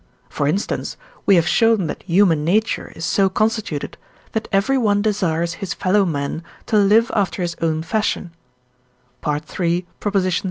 For 0.29 0.47
instance, 0.47 0.97
we 1.27 1.35
have 1.35 1.47
shown 1.47 1.85
that 1.85 2.01
human 2.01 2.43
nature 2.43 2.91
is 2.95 3.05
so 3.05 3.29
constituted, 3.29 3.99
that 4.31 4.47
everyone 4.51 5.03
desires 5.03 5.53
his 5.61 5.75
fellow 5.75 6.05
men 6.05 6.41
to 6.65 6.75
live 6.77 7.11
after 7.13 7.43
his 7.43 7.55
own 7.61 7.83
fashion 7.83 8.31
(III. 9.27 9.85